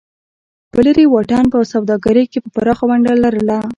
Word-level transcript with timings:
په 0.71 0.79
لرې 0.85 1.05
واټن 1.09 1.45
په 1.53 1.57
سوداګرۍ 1.73 2.25
کې 2.31 2.39
یې 2.45 2.51
پراخه 2.55 2.83
ونډه 2.87 3.13
لرله. 3.23 3.57